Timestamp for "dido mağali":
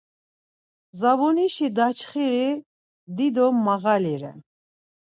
3.15-4.15